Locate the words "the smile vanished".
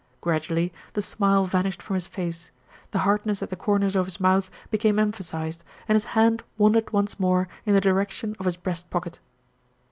0.93-1.79